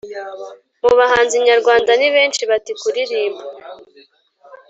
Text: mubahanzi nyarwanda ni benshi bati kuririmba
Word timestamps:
mubahanzi 0.81 1.35
nyarwanda 1.47 1.91
ni 1.99 2.09
benshi 2.15 2.41
bati 2.49 2.71
kuririmba 2.81 3.43